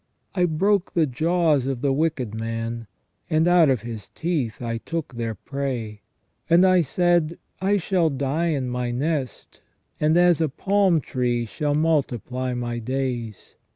[0.33, 2.87] I broke the jaws of the wicked man;
[3.29, 6.01] and out of his teeth I took the prey.
[6.49, 9.61] And I said: I shall die in my nest,
[9.99, 13.57] and as a palm tree shall multiply my days.